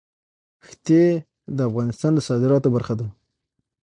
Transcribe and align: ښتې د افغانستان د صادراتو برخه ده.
ښتې 0.67 1.03
د 1.55 1.59
افغانستان 1.69 2.11
د 2.15 2.19
صادراتو 2.27 2.73
برخه 2.75 2.93
ده. 2.99 3.07